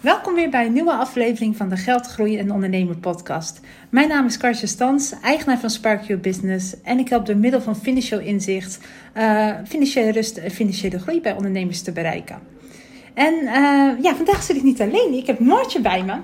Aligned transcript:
Welkom 0.00 0.34
weer 0.34 0.50
bij 0.50 0.66
een 0.66 0.72
nieuwe 0.72 0.92
aflevering 0.92 1.56
van 1.56 1.68
de 1.68 1.76
Geldgroei 1.76 2.38
en 2.38 2.52
Ondernemer 2.52 2.96
podcast. 2.96 3.60
Mijn 3.90 4.08
naam 4.08 4.26
is 4.26 4.36
Karsje 4.36 4.66
Stans, 4.66 5.14
eigenaar 5.22 5.58
van 5.58 5.70
Spark 5.70 6.02
Your 6.02 6.22
Business 6.22 6.82
en 6.82 6.98
ik 6.98 7.08
help 7.08 7.26
door 7.26 7.36
middel 7.36 7.60
van 7.60 7.76
financieel 7.76 8.20
inzicht 8.20 8.78
uh, 9.14 9.50
financiële 9.66 10.10
rust 10.10 10.36
en 10.36 10.50
financiële 10.50 10.98
groei 10.98 11.20
bij 11.20 11.32
ondernemers 11.32 11.82
te 11.82 11.92
bereiken. 11.92 12.38
En 13.14 13.34
uh, 13.34 14.02
ja, 14.02 14.14
vandaag 14.16 14.42
zit 14.42 14.56
ik 14.56 14.62
niet 14.62 14.80
alleen, 14.80 15.12
ik 15.12 15.26
heb 15.26 15.40
Noortje 15.40 15.80
bij 15.80 16.02
me. 16.02 16.14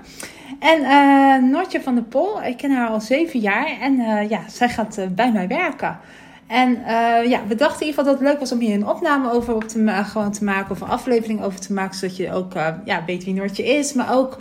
En 0.59 0.81
uh, 0.81 1.51
Noortje 1.51 1.81
van 1.81 1.95
der 1.95 2.05
Pol, 2.05 2.43
ik 2.43 2.57
ken 2.57 2.71
haar 2.71 2.89
al 2.89 3.01
zeven 3.01 3.41
jaar 3.41 3.81
en 3.81 3.97
ja, 4.29 4.49
zij 4.49 4.69
gaat 4.69 5.09
bij 5.15 5.33
mij 5.33 5.49
werken. 5.49 5.99
En 6.47 6.71
uh, 6.71 7.31
ja, 7.31 7.41
we 7.47 7.55
dachten 7.55 7.81
in 7.81 7.87
ieder 7.87 7.95
geval 7.99 8.05
dat 8.05 8.19
het 8.19 8.29
leuk 8.29 8.39
was 8.39 8.53
om 8.53 8.59
hier 8.59 8.75
een 8.75 8.89
opname 8.89 9.33
over 9.33 9.55
op 9.55 9.65
te, 9.65 9.79
uh, 9.79 10.09
gewoon 10.09 10.33
te 10.33 10.45
maken. 10.45 10.71
Of 10.71 10.81
een 10.81 10.89
aflevering 10.89 11.43
over 11.43 11.61
te 11.61 11.73
maken. 11.73 11.99
Zodat 11.99 12.17
je 12.17 12.33
ook 12.33 12.55
uh, 12.55 12.69
ja, 12.85 13.03
weet 13.07 13.25
wie 13.25 13.35
Noortje 13.35 13.65
is. 13.65 13.93
Maar 13.93 14.15
ook 14.15 14.39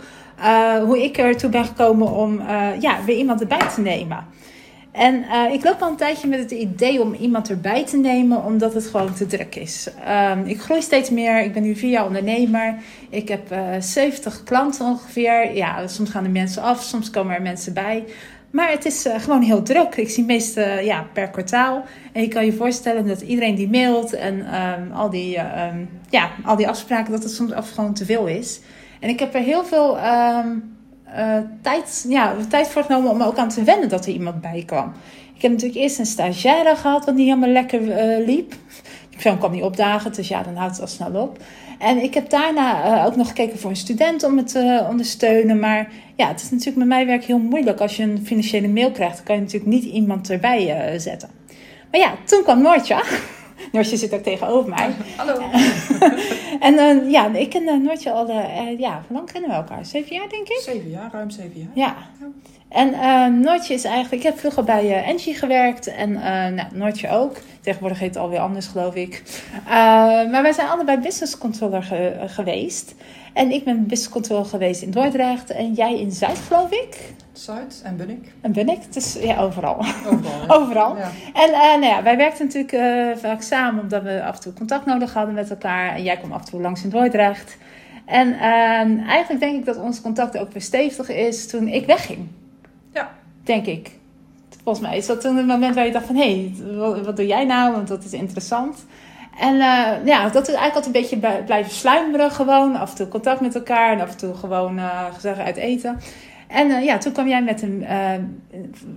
hoe 0.84 1.04
ik 1.04 1.18
ertoe 1.18 1.50
ben 1.50 1.64
gekomen 1.64 2.12
om 2.12 2.40
ja, 2.80 3.04
weer 3.04 3.16
iemand 3.16 3.40
erbij 3.40 3.68
te 3.74 3.80
nemen. 3.80 4.24
En 4.92 5.24
ik 5.52 5.64
loop 5.64 5.82
al 5.82 5.90
een 5.90 5.96
tijdje 5.96 6.28
met 6.28 6.38
het 6.38 6.50
idee 6.50 7.00
om 7.02 7.14
iemand 7.14 7.50
erbij 7.50 7.84
te 7.84 7.96
nemen. 7.96 8.44
Omdat 8.44 8.74
het 8.74 8.86
gewoon 8.86 9.14
te 9.14 9.26
druk 9.26 9.54
is. 9.54 9.88
Um, 10.30 10.44
ik 10.44 10.60
groei 10.60 10.82
steeds 10.82 11.10
meer. 11.10 11.42
Ik 11.42 11.52
ben 11.52 11.62
nu 11.62 11.76
vier 11.76 11.90
jaar 11.90 12.06
ondernemer. 12.06 12.74
Ik 13.10 13.28
heb 13.28 13.54
70 13.80 14.42
klanten 14.42 14.86
ongeveer. 14.86 15.54
Ja, 15.54 15.86
soms 15.86 16.10
gaan 16.10 16.24
er 16.24 16.30
mensen 16.30 16.62
af. 16.62 16.82
Soms 16.82 17.10
komen 17.10 17.34
er 17.34 17.42
mensen 17.42 17.74
bij. 17.74 18.04
Maar 18.50 18.70
het 18.70 18.84
is 18.84 19.06
uh, 19.06 19.20
gewoon 19.20 19.42
heel 19.42 19.62
druk. 19.62 19.96
Ik 19.96 20.10
zie 20.10 20.24
meestal 20.24 20.64
uh, 20.64 20.84
ja, 20.84 21.06
per 21.12 21.28
kwartaal. 21.28 21.84
En 22.12 22.22
je 22.22 22.28
kan 22.28 22.44
je 22.44 22.52
voorstellen 22.52 23.06
dat 23.06 23.20
iedereen 23.20 23.54
die 23.54 23.68
mailt 23.68 24.12
en 24.12 24.54
um, 24.62 24.92
al, 24.92 25.10
die, 25.10 25.36
uh, 25.36 25.66
um, 25.72 25.88
ja, 26.10 26.30
al 26.44 26.56
die 26.56 26.68
afspraken, 26.68 27.12
dat 27.12 27.22
het 27.22 27.32
soms 27.32 27.52
af 27.52 27.70
gewoon 27.70 27.94
te 27.94 28.04
veel 28.04 28.26
is. 28.26 28.60
En 29.00 29.08
ik 29.08 29.20
heb 29.20 29.34
er 29.34 29.40
heel 29.40 29.64
veel 29.64 29.98
um, 29.98 30.75
tijd, 31.62 32.06
ja, 32.08 32.34
tijd 32.48 32.68
voor 32.68 32.82
genomen 32.82 33.10
om 33.10 33.22
ook 33.22 33.36
aan 33.36 33.48
te 33.48 33.62
wennen 33.62 33.88
dat 33.88 34.06
er 34.06 34.12
iemand 34.12 34.40
bij 34.40 34.62
kwam. 34.66 34.92
Ik 35.34 35.42
heb 35.42 35.50
natuurlijk 35.50 35.80
eerst 35.80 35.98
een 35.98 36.06
stagiaire 36.06 36.76
gehad, 36.76 37.04
wat 37.04 37.14
niet 37.14 37.26
helemaal 37.26 37.48
lekker 37.48 37.80
liep. 38.26 38.50
Die 39.08 39.10
persoon 39.10 39.38
kwam 39.38 39.52
niet 39.52 39.62
opdagen, 39.62 40.12
dus 40.12 40.28
ja, 40.28 40.42
dan 40.42 40.56
houdt 40.56 40.72
het 40.72 40.80
al 40.80 40.86
snel 40.86 41.22
op. 41.22 41.38
En 41.78 42.02
ik 42.02 42.14
heb 42.14 42.30
daarna 42.30 42.98
uh, 42.98 43.06
ook 43.06 43.16
nog 43.16 43.28
gekeken 43.28 43.58
voor 43.58 43.70
een 43.70 43.76
student 43.76 44.24
om 44.24 44.36
het 44.36 44.48
te 44.48 44.86
ondersteunen. 44.88 45.58
Maar 45.58 45.88
ja, 46.16 46.28
het 46.28 46.40
is 46.40 46.50
natuurlijk 46.50 46.76
met 46.76 46.86
mijn 46.86 47.06
werk 47.06 47.24
heel 47.24 47.38
moeilijk. 47.38 47.80
Als 47.80 47.96
je 47.96 48.02
een 48.02 48.26
financiële 48.26 48.68
mail 48.68 48.90
krijgt, 48.90 49.16
dan 49.16 49.24
kan 49.24 49.34
je 49.34 49.40
natuurlijk 49.40 49.70
niet 49.70 49.84
iemand 49.84 50.30
erbij 50.30 50.92
uh, 50.92 50.98
zetten. 51.00 51.28
Maar 51.90 52.00
ja, 52.00 52.14
toen 52.24 52.42
kwam 52.42 52.62
Noortje. 52.62 53.02
Noortje 53.72 53.96
zit 53.96 54.14
ook 54.14 54.22
tegenover 54.22 54.70
mij. 54.70 54.94
Hallo. 55.16 55.40
en 56.68 56.74
uh, 56.74 57.10
ja, 57.10 57.34
ik 57.34 57.50
ken 57.50 57.82
Noortje 57.82 58.12
al, 58.12 58.30
ja, 58.78 59.02
hoe 59.06 59.16
lang 59.16 59.32
kennen 59.32 59.50
we 59.50 59.56
elkaar? 59.56 59.84
Zeven 59.84 60.16
jaar, 60.16 60.28
denk 60.28 60.48
ik? 60.48 60.60
Zeven 60.62 60.90
jaar, 60.90 61.10
ruim 61.12 61.30
zeven 61.30 61.58
jaar. 61.60 61.68
Ja. 61.74 61.96
ja. 62.20 62.26
En 62.68 62.88
uh, 62.88 63.40
Noortje 63.44 63.74
is 63.74 63.84
eigenlijk, 63.84 64.14
ik 64.14 64.22
heb 64.22 64.38
vroeger 64.38 64.64
bij 64.64 64.84
uh, 64.84 65.08
Engie 65.08 65.34
gewerkt 65.34 65.86
en 65.86 66.10
uh, 66.10 66.20
nou, 66.20 66.68
Noortje 66.72 67.08
ook. 67.08 67.36
Tegenwoordig 67.60 67.98
heet 67.98 68.14
het 68.14 68.18
alweer 68.22 68.38
anders, 68.38 68.66
geloof 68.66 68.94
ik. 68.94 69.22
maar 70.30 70.42
wij 70.42 70.52
zijn 70.52 70.68
allebei 70.68 70.98
business 70.98 71.38
controller 71.38 71.82
ge 71.82 72.24
geweest. 72.26 72.94
En 73.32 73.50
ik 73.50 73.64
ben 73.64 73.86
business 73.86 74.08
controller 74.08 74.44
geweest 74.44 74.82
in 74.82 74.90
Dordrecht 74.90 75.50
en 75.50 75.72
jij 75.72 76.00
in 76.00 76.12
Zuid, 76.12 76.38
geloof 76.38 76.70
ik. 76.70 77.14
Zuid 77.38 77.80
en 77.84 77.96
Bunnik. 77.96 78.32
En 78.40 78.52
Bunnik, 78.52 78.92
dus 78.92 79.16
ja, 79.20 79.40
overal. 79.40 79.78
Overal. 80.06 80.48
Overal. 80.60 80.96
Ja. 80.96 81.10
En 81.34 81.50
nou 81.50 81.84
ja, 81.84 82.02
wij 82.02 82.16
werkten 82.16 82.46
natuurlijk 82.46 83.18
vaak 83.18 83.42
samen 83.42 83.82
omdat 83.82 84.02
we 84.02 84.24
af 84.24 84.34
en 84.34 84.40
toe 84.40 84.52
contact 84.52 84.86
nodig 84.86 85.14
hadden 85.14 85.34
met 85.34 85.50
elkaar. 85.50 85.94
En 85.94 86.02
jij 86.02 86.16
kwam 86.16 86.32
af 86.32 86.44
en 86.44 86.50
toe 86.50 86.60
langs 86.60 86.84
in 86.84 86.90
Dordrecht. 86.90 87.56
En 88.06 88.28
uh, 88.28 89.08
eigenlijk 89.08 89.40
denk 89.40 89.58
ik 89.58 89.64
dat 89.64 89.76
ons 89.76 90.00
contact 90.00 90.38
ook 90.38 90.52
weer 90.52 90.62
stevig 90.62 91.08
is 91.08 91.48
toen 91.48 91.68
ik 91.68 91.86
wegging. 91.86 92.28
Ja. 92.92 93.10
Denk 93.42 93.66
ik. 93.66 93.90
Volgens 94.62 94.86
mij 94.86 94.96
is 94.96 95.06
dat 95.06 95.20
toen 95.20 95.36
het 95.36 95.46
moment 95.46 95.74
waar 95.74 95.86
je 95.86 95.92
dacht 95.92 96.06
van... 96.06 96.16
hé, 96.16 96.22
hey, 96.22 96.74
wat, 96.76 97.04
wat, 97.04 97.16
doe 97.16 97.26
jij 97.26 97.44
nou? 97.44 97.72
Want 97.72 97.88
dat 97.88 98.04
is 98.04 98.12
interessant. 98.12 98.86
En 99.38 99.54
uh, 99.54 100.04
ja, 100.04 100.28
dat 100.28 100.48
is 100.48 100.54
eigenlijk 100.54 100.74
altijd 100.74 100.86
een 100.86 100.92
beetje 100.92 101.42
blijven 101.44 101.72
sluimeren 101.72 102.30
gewoon. 102.30 102.76
Af 102.76 102.90
en 102.90 102.96
toe 102.96 103.08
contact 103.08 103.40
met 103.40 103.54
elkaar. 103.54 103.92
En 103.92 104.00
af 104.00 104.10
en 104.10 104.16
toe 104.16 104.34
gewoon 104.34 104.78
uh, 104.78 105.04
gezellig 105.14 105.38
uit 105.38 105.56
eten. 105.56 105.98
En 106.56 106.70
uh, 106.70 106.84
ja, 106.84 106.98
toen 106.98 107.12
kwam 107.12 107.28
jij 107.28 107.42
met 107.42 107.62
een... 107.62 107.86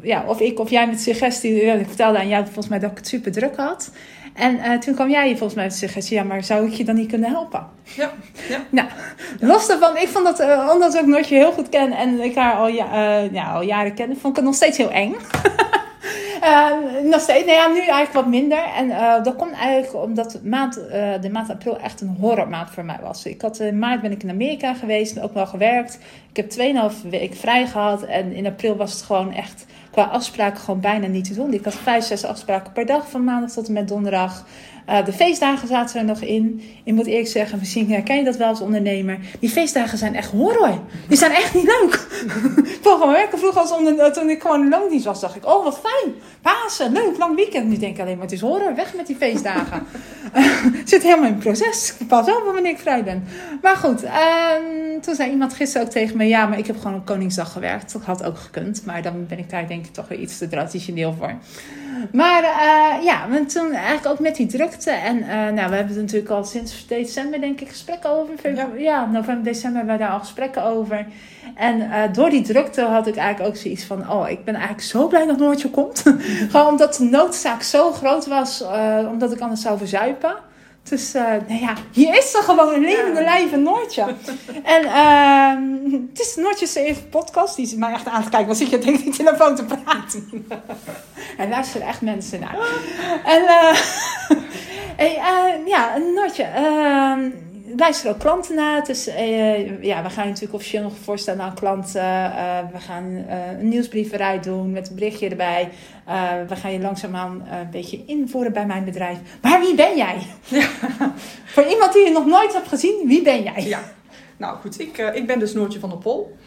ja, 0.02 0.24
of 0.28 0.40
ik 0.40 0.60
of 0.60 0.70
jij 0.70 0.88
met 0.88 1.02
suggestie. 1.02 1.62
Ik 1.62 1.88
vertelde 1.88 2.18
aan 2.18 2.28
jou 2.28 2.44
volgens 2.44 2.68
mij 2.68 2.80
dat 2.80 2.92
ik 2.92 2.98
het 2.98 3.08
super 3.08 3.32
druk 3.32 3.56
had. 3.56 3.92
En 4.40 4.56
uh, 4.56 4.74
toen 4.74 4.94
kwam 4.94 5.10
jij 5.10 5.30
volgens 5.30 5.54
mij 5.54 5.64
met 5.64 5.74
de 5.74 5.80
suggestie, 5.80 6.18
ja, 6.18 6.24
maar 6.24 6.44
zou 6.44 6.66
ik 6.66 6.74
je 6.74 6.84
dan 6.84 6.96
niet 6.96 7.10
kunnen 7.10 7.30
helpen? 7.30 7.68
Ja. 7.84 8.12
ja. 8.50 8.66
Nou, 8.70 8.88
los 9.40 9.68
daarvan, 9.68 9.98
ik 9.98 10.08
vond 10.08 10.26
dat, 10.26 10.40
uh, 10.40 10.70
omdat 10.74 10.96
ik 10.96 11.06
Noortje 11.06 11.36
heel 11.36 11.52
goed 11.52 11.70
ken 11.70 11.92
en 11.92 12.22
ik 12.22 12.36
haar 12.36 12.56
al, 12.56 12.68
ja, 12.68 13.22
uh, 13.24 13.34
ja, 13.34 13.54
al 13.54 13.62
jaren 13.62 13.94
ken, 13.94 14.08
vond 14.08 14.28
ik 14.28 14.36
het 14.36 14.46
nog 14.46 14.56
steeds 14.56 14.78
heel 14.78 14.92
eng. 14.92 15.16
steeds, 17.20 17.46
nou 17.46 17.58
ja, 17.58 17.68
nu 17.68 17.80
eigenlijk 17.80 18.14
wat 18.14 18.28
minder. 18.28 18.64
En 18.78 18.88
dat 19.24 19.36
komt 19.36 19.54
eigenlijk 19.54 20.04
omdat 20.04 20.40
maand, 20.44 20.74
de 21.22 21.30
maand 21.32 21.50
april 21.50 21.80
echt 21.80 22.02
een 22.02 22.18
horrormaand 22.20 22.70
voor 22.70 22.86
mij 22.86 23.00
was. 23.02 23.26
Ik 23.26 23.42
had, 23.42 23.60
in 23.60 23.80
maart 23.80 24.02
ben 24.02 24.12
ik 24.12 24.24
in 24.24 24.30
Amerika 24.30 24.74
geweest 24.74 25.16
en 25.16 25.24
ook 25.24 25.34
wel 25.34 25.48
gewerkt. 25.48 26.00
Ik 26.34 26.36
heb 26.36 26.52
2,5 27.04 27.10
week 27.10 27.36
vrij 27.36 27.68
gehad 27.68 28.04
en 28.04 28.34
in 28.34 28.46
april 28.46 28.76
was 28.76 28.94
het 28.94 29.02
gewoon 29.02 29.34
echt 29.34 29.66
qua 29.92 30.04
afspraken 30.04 30.60
gewoon 30.60 30.80
bijna 30.80 31.08
niet 31.08 31.26
te 31.26 31.34
doen. 31.34 31.54
Ik 31.54 31.64
had 31.64 31.76
vijf, 31.76 32.04
zes 32.04 32.26
afspraken 32.26 32.72
per 32.72 32.86
dag 32.86 33.10
van 33.10 33.24
maandag 33.24 33.52
tot 33.52 33.68
en 33.68 33.74
met 33.74 33.88
donderdag. 33.88 34.46
Uh, 34.90 35.06
de 35.06 35.14
feestdagen 35.14 35.68
zaten 35.68 36.00
er 36.00 36.06
nog 36.06 36.22
in. 36.22 36.62
Ik 36.84 36.94
moet 36.94 37.06
eerlijk 37.06 37.28
zeggen, 37.28 37.60
misschien 37.60 37.92
herken 37.92 38.18
je 38.18 38.24
dat 38.24 38.38
wel 38.38 38.48
als 38.48 38.62
ondernemer. 38.62 39.20
Die 39.40 39.50
feestdagen 39.50 39.98
zijn 39.98 40.16
echt 40.16 40.32
horror. 40.32 40.80
Die 41.08 41.18
zijn 41.18 41.32
echt 41.32 41.54
niet 41.54 41.64
leuk. 41.64 42.08
gewoon 42.82 43.12
werken 43.22 43.40
vroeger 43.40 43.62
als 43.62 43.72
onder, 43.72 44.14
toen 44.14 44.30
ik 44.30 44.42
gewoon 44.42 44.62
in 44.62 44.70
loondienst 44.70 45.06
was. 45.06 45.20
dacht 45.20 45.36
ik, 45.36 45.46
oh 45.46 45.64
wat 45.64 45.80
fijn. 45.84 46.14
Pasen, 46.42 46.92
leuk, 46.92 47.18
lang 47.18 47.36
weekend. 47.36 47.68
Nu 47.68 47.78
denk 47.78 47.96
ik 47.96 48.02
alleen 48.02 48.14
maar, 48.14 48.26
het 48.26 48.34
is 48.34 48.42
horror. 48.42 48.76
Weg 48.76 48.96
met 48.96 49.08
die 49.08 49.16
feestdagen. 49.16 49.84
zit 50.86 51.04
helemaal 51.04 51.26
in 51.26 51.34
het 51.34 51.44
proces. 51.44 51.94
Pas 52.08 52.28
op 52.28 52.52
wanneer 52.54 52.72
ik 52.72 52.80
vrij 52.80 53.04
ben. 53.04 53.24
Maar 53.62 53.76
goed, 53.76 54.04
uh, 54.04 54.12
toen 55.02 55.16
zei 55.16 55.32
iemand 55.32 55.54
gisteren 55.54 55.88
ook 55.88 55.94
tegen 55.94 56.18
me. 56.18 56.28
Ja, 56.28 56.46
maar 56.46 56.58
ik 56.58 56.68
heb 56.68 56.78
gewoon 56.78 56.98
op 56.98 57.06
Koningsdag 57.06 57.52
gewerkt. 57.52 57.94
Dat 57.94 58.02
had 58.02 58.24
ook 58.24 58.38
gekund. 58.38 58.86
Maar 58.86 59.02
dan 59.02 59.26
ben 59.28 59.40
ik 59.40 59.50
daar 59.50 59.68
denk 59.68 59.86
ik 59.86 59.94
toch 59.94 60.08
weer 60.08 60.20
iets 60.20 60.38
te 60.38 60.48
traditioneel 60.48 61.16
voor. 61.18 61.34
Maar 62.12 62.44
uh, 62.44 63.04
ja, 63.04 63.28
toen 63.48 63.72
eigenlijk 63.72 64.08
ook 64.08 64.20
met 64.20 64.36
die 64.36 64.48
drukte. 64.48 64.92
En 64.92 65.18
uh, 65.18 65.28
nou, 65.28 65.54
we 65.70 65.76
hebben 65.76 65.88
het 65.88 65.96
natuurlijk 65.96 66.30
al 66.30 66.44
sinds 66.44 66.88
december, 66.88 67.42
denk 67.42 67.62
ik, 67.62 67.70
gesprekken 67.70 68.10
over. 68.10 68.56
Ja, 68.56 68.68
ja 68.78 69.06
november, 69.06 69.44
december 69.44 69.78
hebben 69.78 69.98
we 69.98 70.04
daar 70.04 70.12
al 70.12 70.20
gesprekken 70.20 70.64
over. 70.64 71.06
En 71.56 71.80
uh, 71.80 72.04
door 72.12 72.30
die 72.30 72.42
drukte 72.42 72.82
had 72.82 73.08
ik 73.08 73.16
eigenlijk 73.16 73.50
ook 73.50 73.62
zoiets 73.62 73.84
van: 73.84 74.12
oh, 74.12 74.30
ik 74.30 74.44
ben 74.44 74.54
eigenlijk 74.54 74.84
zo 74.84 75.08
blij 75.08 75.26
dat 75.26 75.38
Noortje 75.38 75.70
komt. 75.70 76.04
Gewoon 76.52 76.68
omdat 76.68 76.96
de 76.96 77.04
noodzaak 77.04 77.62
zo 77.62 77.92
groot 77.92 78.28
was, 78.28 78.64
omdat 79.10 79.32
ik 79.32 79.40
anders 79.40 79.62
zou 79.62 79.78
verzuipen. 79.78 80.36
Dus 80.84 81.16
uh, 81.16 81.24
nou 81.24 81.62
ja, 81.62 81.74
hier 81.92 82.18
is 82.18 82.34
er 82.34 82.44
gewoon 82.44 82.74
een 82.74 82.82
levende 82.82 83.22
ja. 83.22 83.56
Noortje. 83.56 84.16
en 84.64 84.84
uh, 84.84 86.10
het 86.10 86.20
is 86.20 86.36
Noortje's 86.36 86.76
eerste 86.76 87.06
podcast. 87.06 87.56
Die 87.56 87.66
zit 87.66 87.78
mij 87.78 87.94
echt 87.94 88.08
aan 88.08 88.24
te 88.24 88.30
kijken. 88.30 88.48
Wat 88.48 88.58
zit 88.58 88.70
je 88.70 88.78
denk 88.78 88.98
ik 88.98 89.04
die 89.04 89.14
telefoon 89.14 89.56
te 89.56 89.66
praten? 89.66 90.48
en 91.38 91.50
luisteren 91.50 91.88
echt 91.88 92.02
mensen 92.02 92.40
naar. 92.40 92.58
en 93.26 93.42
uh, 93.42 93.72
hey, 95.02 95.62
ja, 95.66 95.98
Noortje. 95.98 96.48
Luisteren 97.78 98.14
ook 98.14 98.20
klanten 98.20 98.56
naar. 98.56 98.86
Dus 98.86 99.08
uh, 99.08 99.84
ja, 99.84 100.04
we 100.04 100.10
gaan 100.10 100.26
natuurlijk 100.26 100.54
officieel 100.54 100.84
nog 100.84 100.94
voorstellen 101.04 101.42
aan 101.42 101.54
klanten. 101.54 102.02
Uh, 102.02 102.60
we 102.72 102.80
gaan 102.80 103.04
uh, 103.04 103.60
een 103.60 103.68
nieuwsbrief 103.70 104.12
eruit 104.12 104.44
doen 104.44 104.72
met 104.72 104.90
een 104.90 104.96
berichtje 104.96 105.30
erbij. 105.30 105.70
we 106.48 106.56
gaan 106.56 106.74
je 106.74 106.80
langzaamaan 106.80 107.48
een 107.52 107.70
beetje 107.72 108.06
invoeren 108.06 108.54
bij 108.54 108.66
mijn 108.66 108.86
bedrijf. 108.86 109.18
Maar 109.42 109.60
wie 109.60 109.76
ben 109.76 109.98
jij? 109.98 110.18
Ja. 110.48 110.68
Voor 111.54 111.66
iemand 111.66 111.94
die 111.94 112.06
je 112.06 112.12
nog 112.12 112.26
nooit 112.26 112.54
hebt 112.54 112.68
gezien, 112.68 113.08
wie 113.08 113.22
ben 113.22 113.44
jij? 113.44 113.64
Ja, 113.64 113.80
nou 114.38 114.58
goed, 114.58 114.80
ik, 114.80 114.98
ik 114.98 115.28
ben 115.28 115.40
dus 115.40 115.54
Noortje 115.54 115.80
van 115.80 115.90
der 115.90 116.00
Pol. 116.00 116.38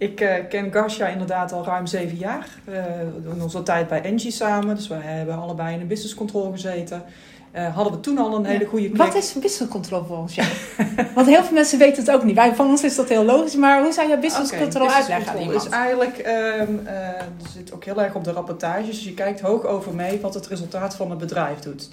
Ik 0.00 0.20
uh, 0.20 0.34
ken 0.48 0.72
Garcia 0.72 1.06
inderdaad 1.06 1.52
al 1.52 1.64
ruim 1.64 1.86
zeven 1.86 2.16
jaar. 2.16 2.48
Uh, 2.68 2.74
we 3.14 3.22
doen 3.22 3.42
onze 3.42 3.62
tijd 3.62 3.88
bij 3.88 4.02
Engie 4.02 4.30
samen. 4.30 4.76
Dus 4.76 4.88
we 4.88 4.94
hebben 4.94 5.38
allebei 5.38 5.74
in 5.74 5.80
een 5.80 5.86
business 5.86 6.14
control 6.14 6.50
gezeten. 6.50 7.02
Uh, 7.56 7.74
hadden 7.74 7.92
we 7.92 8.00
toen 8.00 8.18
al 8.18 8.34
een 8.34 8.44
hele 8.44 8.64
goede 8.66 8.86
klik. 8.86 8.96
Wat 8.96 9.14
is 9.14 9.32
business 9.32 9.70
control 9.70 10.04
volgens 10.04 10.34
jou? 10.34 10.48
Want 11.14 11.26
heel 11.26 11.42
veel 11.42 11.54
mensen 11.54 11.78
weten 11.78 12.04
het 12.04 12.14
ook 12.14 12.24
niet. 12.24 12.34
Wij, 12.34 12.54
van 12.54 12.68
ons 12.68 12.84
is 12.84 12.96
dat 12.96 13.08
heel 13.08 13.24
logisch. 13.24 13.54
Maar 13.54 13.82
hoe 13.82 13.92
zou 13.92 14.08
je 14.08 14.18
business 14.18 14.52
okay, 14.52 14.64
business 14.64 14.94
uitleggen 14.94 15.52
is 15.52 15.68
eigenlijk, 15.68 16.18
um, 16.18 16.80
uh, 16.86 16.92
zit 17.54 17.72
ook 17.72 17.84
heel 17.84 18.02
erg 18.02 18.14
op 18.14 18.24
de 18.24 18.32
rapportages. 18.32 18.86
Dus 18.86 19.04
je 19.04 19.14
kijkt 19.14 19.40
hoog 19.40 19.64
over 19.64 19.94
mee 19.94 20.20
wat 20.20 20.34
het 20.34 20.46
resultaat 20.46 20.94
van 20.94 21.10
het 21.10 21.18
bedrijf 21.18 21.58
doet. 21.58 21.88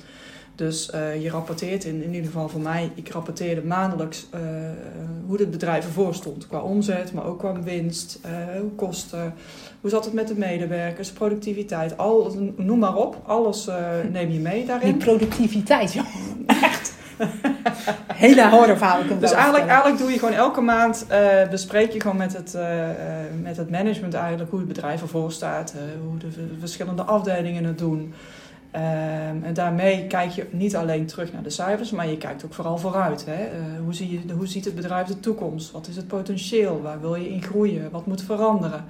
Dus 0.57 0.92
uh, 0.95 1.21
je 1.21 1.30
rapporteert, 1.30 1.83
in, 1.83 2.04
in 2.04 2.13
ieder 2.13 2.25
geval 2.25 2.50
voor 2.50 2.62
mij, 2.62 2.92
ik 2.95 3.09
rapporteerde 3.09 3.62
maandelijks 3.62 4.27
uh, 4.36 4.42
hoe 5.27 5.38
het 5.38 5.51
bedrijf 5.51 5.86
ervoor 5.86 6.13
stond. 6.15 6.48
Qua 6.48 6.59
omzet, 6.59 7.13
maar 7.13 7.25
ook 7.25 7.39
qua 7.39 7.62
winst, 7.62 8.19
uh, 8.25 8.31
kosten. 8.75 9.33
Hoe 9.81 9.89
zat 9.89 10.06
het 10.06 10.13
met 10.13 10.27
de 10.27 10.36
medewerkers, 10.38 11.12
productiviteit, 11.12 11.98
al, 11.98 12.36
noem 12.56 12.80
maar 12.80 12.95
op. 12.95 13.21
Alles 13.25 13.69
neem 14.12 14.31
je 14.31 14.39
mee 14.39 14.65
daarin. 14.65 14.92
Die 14.92 15.04
productiviteit, 15.06 15.94
joh. 15.94 16.06
Echt. 16.48 16.95
hele 18.13 18.50
horrorverhaal. 18.50 19.01
Dus 19.19 19.31
eigenlijk, 19.31 19.68
eigenlijk 19.68 19.98
doe 19.98 20.12
je 20.12 20.19
gewoon 20.19 20.33
elke 20.33 20.62
maand, 20.62 21.06
eh, 21.07 21.50
bespreek 21.50 21.92
je 21.92 22.01
gewoon 22.01 22.18
met 22.18 22.33
het, 22.33 22.56
eh, 22.56 22.89
eh, 22.89 22.95
met 23.42 23.57
het 23.57 23.69
management 23.69 24.13
eigenlijk 24.13 24.50
hoe 24.50 24.59
het 24.59 24.68
bedrijf 24.68 25.01
ervoor 25.01 25.31
staat, 25.31 25.74
eh, 25.75 25.81
hoe 26.07 26.18
de 26.18 26.27
verschillende 26.59 27.04
afdelingen 27.04 27.63
het 27.63 27.77
doen. 27.77 28.13
Ehm, 28.78 29.44
en 29.44 29.54
daarmee 29.54 30.08
kijk 30.08 30.32
je 30.32 30.48
niet 30.52 30.76
alleen 30.76 31.06
terug 31.06 31.34
naar 31.34 31.44
de 31.44 31.50
cijfers, 31.50 31.92
maar 31.92 32.08
je 32.08 32.18
kijkt 32.18 32.46
ook 32.46 32.54
vooral 32.54 32.78
vooruit. 32.78 33.26
Hè? 33.26 33.34
Eh, 33.34 33.60
hoe, 33.84 33.94
zie 33.94 34.12
je, 34.12 34.34
hoe 34.34 34.48
ziet 34.48 34.66
het 34.66 34.76
bedrijf 34.76 35.08
de 35.08 35.20
toekomst? 35.20 35.72
Wat 35.72 35.88
is 35.88 35.96
het 35.96 36.08
potentieel? 36.08 36.82
Waar 36.82 37.02
wil 37.02 37.16
je 37.16 37.30
in 37.30 37.44
groeien? 37.44 37.92
Wat 37.92 38.06
moet 38.06 38.22
veranderen? 38.22 38.86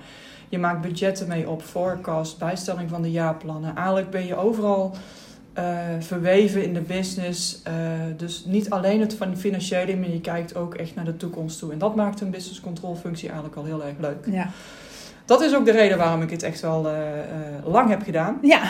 Je 0.49 0.57
maakt 0.57 0.81
budgetten 0.81 1.27
mee 1.27 1.49
op, 1.49 1.61
forecast, 1.61 2.37
bijstelling 2.37 2.89
van 2.89 3.01
de 3.01 3.11
jaarplannen. 3.11 3.75
Eigenlijk 3.75 4.09
ben 4.09 4.25
je 4.25 4.35
overal 4.35 4.95
eh, 5.53 5.77
verweven 5.99 6.63
in 6.63 6.73
de 6.73 6.81
business. 6.81 7.61
Eh, 7.63 7.73
dus 8.17 8.45
niet 8.45 8.69
alleen 8.69 8.99
het 8.99 9.13
van 9.13 9.37
financiële, 9.37 9.95
maar 9.95 10.09
je 10.09 10.21
kijkt 10.21 10.55
ook 10.55 10.75
echt 10.75 10.95
naar 10.95 11.05
de 11.05 11.17
toekomst 11.17 11.59
toe. 11.59 11.71
En 11.71 11.77
dat 11.77 11.95
maakt 11.95 12.21
een 12.21 12.31
business 12.31 12.59
control 12.59 12.95
functie 12.95 13.27
eigenlijk 13.27 13.57
al 13.57 13.65
heel 13.65 13.83
erg 13.83 13.97
leuk. 13.99 14.25
Ja. 14.31 14.49
Dat 15.27 15.41
is 15.41 15.55
ook 15.55 15.65
de 15.65 15.71
reden 15.71 15.97
waarom 15.97 16.21
ik 16.21 16.29
het 16.29 16.43
echt 16.43 16.61
wel 16.61 16.87
eh, 16.87 17.19
eh, 17.19 17.65
lang 17.65 17.89
heb 17.89 18.03
gedaan. 18.03 18.37
ja, 18.41 18.61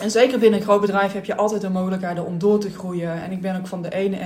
En 0.00 0.10
zeker 0.10 0.38
binnen 0.38 0.58
een 0.58 0.64
groot 0.64 0.80
bedrijf 0.80 1.12
heb 1.12 1.24
je 1.24 1.36
altijd 1.36 1.60
de 1.60 1.70
mogelijkheden 1.70 2.26
om 2.26 2.38
door 2.38 2.58
te 2.58 2.70
groeien. 2.70 3.22
En 3.22 3.32
ik 3.32 3.40
ben 3.40 3.56
ook 3.56 3.66
van 3.66 3.82
de 3.82 3.94
ene 3.94 4.16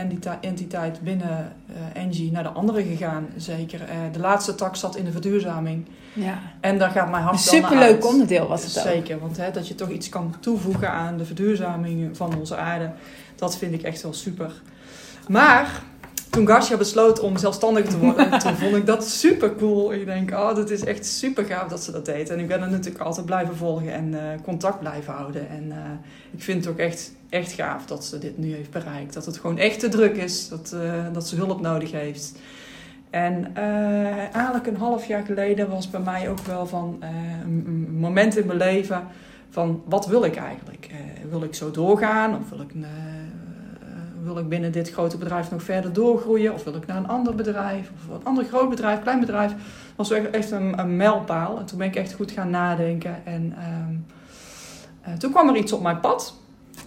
entiteit 0.40 1.00
binnen 1.02 1.52
eh 1.68 2.02
Engie 2.02 2.32
naar 2.32 2.42
de 2.42 2.48
andere 2.48 2.82
gegaan. 2.82 3.26
Zeker. 3.36 3.80
De 4.12 4.18
laatste 4.18 4.54
tak 4.54 4.76
zat 4.76 4.96
in 4.96 5.04
de 5.04 5.12
verduurzaming. 5.12 5.86
ja. 6.12 6.38
En 6.60 6.78
daar 6.78 6.90
gaat 6.90 7.10
mijn 7.10 7.22
hart 7.22 7.34
naar 7.34 7.44
superleuk 7.44 8.06
onderdeel 8.06 8.48
was 8.48 8.64
het 8.64 8.78
ook. 8.78 8.92
Zeker, 8.92 9.18
want 9.18 9.36
hè, 9.36 9.50
dat 9.50 9.68
je 9.68 9.74
toch 9.74 9.88
iets 9.88 10.08
kan 10.08 10.34
toevoegen 10.40 10.90
aan 10.90 11.16
de 11.16 11.24
verduurzaming 11.24 12.16
van 12.16 12.38
onze 12.38 12.56
aarde, 12.56 12.90
dat 13.36 13.56
vind 13.56 13.72
ik 13.72 13.82
echt 13.82 14.02
wel 14.02 14.12
super. 14.12 14.52
Maar 15.28 15.82
toen 16.38 16.46
Garcia 16.46 16.76
besloot 16.76 17.20
om 17.20 17.36
zelfstandig 17.36 17.86
te 17.86 17.98
worden, 17.98 18.38
toen 18.38 18.56
vond 18.56 18.76
ik 18.76 18.86
dat 18.86 19.08
super 19.08 19.54
cool. 19.56 19.92
Ik 19.92 20.04
denk, 20.04 20.30
oh, 20.30 20.54
dat 20.54 20.70
is 20.70 20.84
echt 20.84 21.06
super 21.06 21.44
gaaf 21.44 21.68
dat 21.68 21.82
ze 21.82 21.92
dat 21.92 22.04
deed. 22.04 22.30
En 22.30 22.38
ik 22.38 22.48
ben 22.48 22.62
er 22.62 22.70
natuurlijk 22.70 23.04
altijd 23.04 23.26
blijven 23.26 23.56
volgen 23.56 23.92
en 23.92 24.14
eh, 24.14 24.40
contact 24.42 24.78
blijven 24.78 25.12
houden. 25.12 25.48
En 25.48 25.72
eh, 25.72 25.78
ik 26.30 26.42
vind 26.42 26.64
het 26.64 26.72
ook 26.72 26.78
echt, 26.78 27.12
echt 27.28 27.52
gaaf 27.52 27.86
dat 27.86 28.04
ze 28.04 28.18
dit 28.18 28.38
nu 28.38 28.54
heeft 28.54 28.70
bereikt. 28.70 29.14
Dat 29.14 29.26
het 29.26 29.38
gewoon 29.38 29.58
echt 29.58 29.80
te 29.80 29.88
druk 29.88 30.16
is, 30.16 30.48
dat, 30.48 30.72
eh, 30.72 31.04
dat 31.12 31.28
ze 31.28 31.36
hulp 31.36 31.60
nodig 31.60 31.92
heeft. 31.92 32.32
En 33.10 33.54
eigenlijk 34.32 34.66
een 34.66 34.76
half 34.76 35.06
jaar 35.06 35.24
geleden 35.24 35.70
was 35.70 35.90
bij 35.90 36.00
mij 36.00 36.30
ook 36.30 36.40
wel 36.40 36.66
van 36.66 37.02
een, 37.44 37.96
moment 37.98 38.36
in 38.36 38.46
mijn 38.46 38.58
leven 38.58 39.06
van 39.50 39.82
wat 39.84 40.06
wil 40.06 40.24
ik 40.24 40.36
eigenlijk? 40.36 40.90
Wil 41.30 41.42
ik 41.42 41.54
zo 41.54 41.70
doorgaan 41.70 42.34
of 42.34 42.50
wil 42.50 42.60
ik, 42.60 42.74
wil 44.28 44.38
ik 44.38 44.48
binnen 44.48 44.72
dit 44.72 44.90
grote 44.90 45.16
bedrijf 45.16 45.50
nog 45.50 45.62
verder 45.62 45.92
doorgroeien? 45.92 46.54
Of 46.54 46.64
wil 46.64 46.74
ik 46.74 46.86
naar 46.86 46.96
een 46.96 47.08
ander 47.08 47.34
bedrijf 47.34 47.90
of 48.08 48.14
een 48.14 48.24
ander 48.24 48.44
groot 48.44 48.68
bedrijf, 48.70 49.02
klein 49.02 49.20
bedrijf? 49.20 49.50
Dat 49.96 50.08
was 50.08 50.10
echt, 50.10 50.50
een, 50.50 50.78
een 50.78 50.96
mijlpaal. 50.96 51.58
En 51.58 51.64
toen 51.66 51.78
ben 51.78 51.86
ik 51.86 51.96
echt 51.96 52.12
goed 52.12 52.30
gaan 52.30 52.50
nadenken. 52.50 53.16
En 53.24 53.54
ehm, 53.58 53.94
eh, 55.00 55.12
toen 55.18 55.30
kwam 55.30 55.48
er 55.48 55.56
iets 55.56 55.72
op 55.72 55.82
mijn 55.82 56.00
pad. 56.00 56.34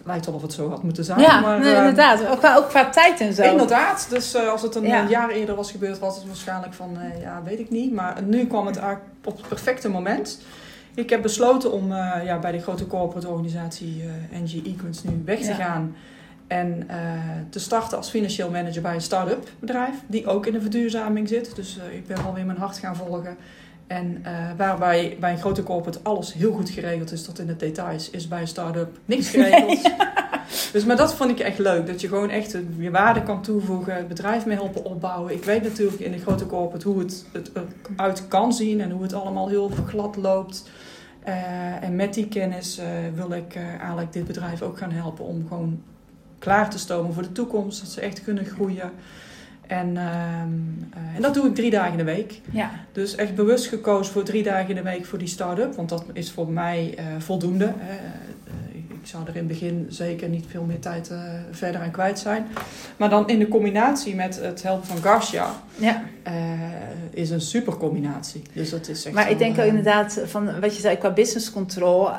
Lijkt 0.05 0.25
wel 0.25 0.35
of 0.35 0.41
het 0.41 0.53
zo 0.53 0.69
had 0.69 0.83
moeten 0.83 1.03
zijn. 1.05 1.19
Ja, 1.19 1.39
maar, 1.39 1.59
nee, 1.59 1.71
eh, 1.71 1.77
inderdaad. 1.77 2.27
Ook 2.27 2.37
qua, 2.39 2.55
ook 2.57 2.69
qua 2.69 2.89
tijd 2.89 3.19
en 3.19 3.33
zo. 3.33 3.43
Inderdaad, 3.43 4.07
dus 4.09 4.33
eh, 4.33 4.49
als 4.49 4.61
het 4.61 4.75
een 4.75 4.83
Ja. 4.87 5.07
jaar 5.09 5.29
eerder 5.29 5.55
was 5.55 5.71
gebeurd, 5.71 5.99
was 5.99 6.15
het 6.15 6.25
waarschijnlijk 6.27 6.73
van, 6.73 6.97
eh, 6.99 7.21
ja, 7.21 7.41
weet 7.43 7.59
ik 7.59 7.69
niet. 7.69 7.93
Maar 7.93 8.23
nu 8.23 8.45
kwam 8.45 8.65
het 8.65 8.77
eigenlijk 8.77 9.09
op 9.23 9.37
het 9.37 9.47
perfecte 9.47 9.89
moment. 9.89 10.41
Ik 10.95 11.09
heb 11.09 11.21
besloten 11.21 11.71
om 11.71 11.87
ja, 12.23 12.39
bij 12.39 12.51
de 12.51 12.61
grote 12.61 12.87
corporate 12.87 13.27
organisatie 13.27 14.03
NG 14.43 14.65
Equins 14.65 15.03
nu 15.03 15.21
weg 15.25 15.39
te 15.39 15.45
Ja. 15.45 15.53
gaan. 15.53 15.95
En 16.51 16.83
eh, 16.87 16.97
te 17.49 17.59
starten 17.59 17.97
als 17.97 18.09
financieel 18.09 18.49
manager 18.49 18.81
bij 18.81 18.93
een 18.93 19.01
start-up 19.01 19.49
bedrijf, 19.59 19.95
die 20.07 20.27
ook 20.27 20.45
in 20.45 20.53
de 20.53 20.61
verduurzaming 20.61 21.27
zit. 21.27 21.55
Dus 21.55 21.77
eh, 21.77 21.95
ik 21.95 22.07
ben 22.07 22.23
wel 22.23 22.33
weer 22.33 22.45
mijn 22.45 22.57
hart 22.57 22.77
gaan 22.77 22.95
volgen. 22.95 23.37
En 23.87 24.19
eh, 24.23 24.33
waarbij 24.57 25.17
bij 25.19 25.31
een 25.31 25.37
grote 25.37 25.63
corporate 25.63 25.99
alles 26.03 26.33
heel 26.33 26.51
goed 26.51 26.69
geregeld 26.69 27.11
is 27.11 27.23
tot 27.23 27.39
in 27.39 27.47
de 27.47 27.55
details, 27.55 28.09
is 28.09 28.27
bij 28.27 28.41
een 28.41 28.47
start-up 28.47 28.97
niks 29.05 29.29
geregeld. 29.35 29.91
Dus, 30.71 30.85
maar 30.85 30.95
dat 30.95 31.15
vond 31.15 31.31
ik 31.31 31.39
echt 31.39 31.57
leuk. 31.57 31.87
Dat 31.87 32.01
je 32.01 32.07
gewoon 32.07 32.29
echt 32.29 32.57
je 32.77 32.91
waarde 32.91 33.23
kan 33.23 33.41
toevoegen, 33.41 33.95
het 33.95 34.07
bedrijf 34.07 34.45
mee 34.45 34.55
helpen 34.55 34.85
opbouwen. 34.85 35.33
Ik 35.33 35.43
weet 35.43 35.63
natuurlijk 35.63 35.99
in 35.99 36.11
de 36.11 36.19
grote 36.19 36.45
corporate 36.45 36.87
hoe 36.87 36.99
het, 36.99 37.25
het 37.31 37.51
eruit 37.95 38.27
kan 38.27 38.53
zien 38.53 38.81
en 38.81 38.91
hoe 38.91 39.03
het 39.03 39.13
allemaal 39.13 39.49
heel 39.49 39.71
glad 39.87 40.15
loopt. 40.15 40.63
En 41.81 41.95
met 41.95 42.13
die 42.13 42.27
kennis 42.27 42.81
wil 43.15 43.31
ik 43.31 43.55
eh, 43.55 43.67
eigenlijk 43.67 44.13
dit 44.13 44.25
bedrijf 44.25 44.61
ook 44.61 44.77
gaan 44.77 44.91
helpen 44.91 45.25
om 45.25 45.47
gewoon 45.47 45.81
klaar 46.41 46.69
te 46.69 46.79
stomen 46.79 47.13
voor 47.13 47.23
de 47.23 47.31
toekomst. 47.31 47.81
Dat 47.81 47.89
ze 47.89 48.01
echt 48.01 48.23
kunnen 48.23 48.45
groeien. 48.45 48.91
En, 49.67 49.97
ehm, 49.97 50.49
eh, 50.93 51.15
en 51.15 51.21
dat 51.21 51.33
doe 51.33 51.47
ik 51.47 51.55
drie 51.55 51.71
dagen 51.71 51.91
in 51.91 51.97
de 51.97 52.03
week. 52.03 52.41
Ja, 52.51 52.71
Dus 52.91 53.15
echt 53.15 53.35
bewust 53.35 53.67
gekozen 53.67 54.13
voor 54.13 54.23
drie 54.23 54.43
dagen 54.43 54.69
in 54.69 54.75
de 54.75 54.81
week 54.81 55.05
voor 55.05 55.17
die 55.19 55.27
start-up. 55.27 55.75
Want 55.75 55.89
dat 55.89 56.05
is 56.13 56.31
voor 56.31 56.49
mij 56.49 56.93
eh, 56.97 57.05
voldoende. 57.19 57.73
Hè. 57.77 57.95
Ik 59.01 59.07
zou 59.07 59.23
er 59.23 59.29
in 59.29 59.37
het 59.37 59.47
begin 59.47 59.85
zeker 59.89 60.29
niet 60.29 60.45
veel 60.49 60.63
meer 60.63 60.79
tijd 60.79 61.09
eh, 61.09 61.17
verder 61.51 61.81
aan 61.81 61.91
kwijt 61.91 62.19
zijn. 62.19 62.47
Maar 62.97 63.09
dan 63.09 63.27
in 63.29 63.39
de 63.39 63.47
combinatie 63.47 64.15
met 64.15 64.39
het 64.41 64.63
helpen 64.63 64.87
van 64.87 64.97
Garcia 65.01 65.47
ja. 65.75 66.03
eh, 66.23 66.33
is 67.11 67.29
een 67.29 67.41
super 67.41 67.77
combinatie. 67.77 68.41
Dus 68.53 68.69
dat 68.69 68.87
is 68.87 69.05
echt 69.05 69.15
Maar 69.15 69.29
ik 69.31 69.37
denk 69.37 69.51
ook 69.51 69.57
eh, 69.57 69.65
inderdaad 69.67 70.21
van 70.25 70.59
wat 70.59 70.75
je 70.75 70.81
zei 70.81 70.97
qua 70.97 71.11
business 71.11 71.51
control. 71.51 72.09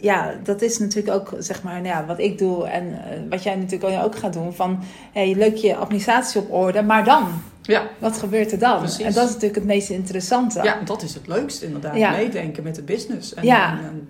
ja, 0.00 0.34
dat 0.42 0.62
is 0.62 0.78
natuurlijk 0.78 1.16
ook 1.16 1.34
zeg 1.38 1.62
maar 1.62 1.74
nou 1.74 1.86
ja, 1.86 2.04
wat 2.06 2.18
ik 2.18 2.38
doe 2.38 2.66
en 2.66 2.98
wat 3.30 3.42
jij 3.42 3.56
natuurlijk 3.56 4.04
ook 4.04 4.16
gaat 4.16 4.32
doen. 4.32 4.52
Van 4.54 4.78
hey, 5.12 5.34
leuk 5.34 5.56
je 5.56 5.76
administratie 5.76 6.40
op 6.40 6.52
orde, 6.52 6.82
maar 6.82 7.04
dan? 7.04 7.28
Ja. 7.62 7.82
Wat 7.98 8.18
gebeurt 8.18 8.52
er 8.52 8.58
dan? 8.58 8.78
Precies. 8.78 9.04
En 9.04 9.12
dat 9.12 9.24
is 9.24 9.34
natuurlijk 9.34 9.54
het 9.54 9.64
meest 9.64 9.90
interessante. 9.90 10.62
Ja, 10.62 10.78
dat 10.84 11.02
is 11.02 11.14
het 11.14 11.26
leukste 11.26 11.66
inderdaad. 11.66 11.96
Ja. 11.96 12.10
Meedenken 12.10 12.62
met 12.62 12.74
de 12.74 12.82
business. 12.82 13.34
En, 13.34 13.44
Ja. 13.44 13.70
en- 13.72 13.78
en- 13.84 14.08